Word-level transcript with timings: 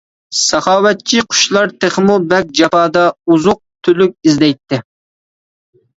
ساخاۋەتچى 0.43 1.19
قۇشلار 1.33 1.75
تېخىمۇ 1.83 2.17
بەك 2.33 2.49
جاپادا 2.61 3.03
ئوزۇق-تۈلۈك 3.35 4.17
ئىزدەيتتى. 4.29 4.85